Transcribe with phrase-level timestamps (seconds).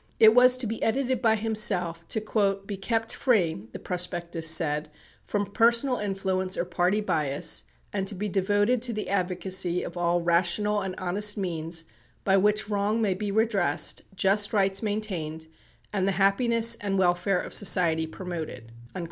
[0.19, 4.89] It was to be edited by himself, to "be kept free," the prospectus said,
[5.27, 10.19] "from personal influence or party bias," and to be "devoted to the advocacy of all
[10.23, 11.85] rational and honest means
[12.23, 15.45] by which wrong may be redressed, just rights maintained,
[15.93, 18.71] and the happiness and welfare of society promoted."